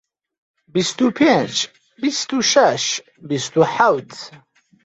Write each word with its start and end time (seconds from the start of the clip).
بیست 0.75 0.99
و 1.03 1.07
پێنج، 1.17 1.55
بیست 2.03 2.29
و 2.35 2.37
شەش، 2.51 2.83
بیست 3.29 3.53
و 3.59 3.63
حەوت 3.75 4.11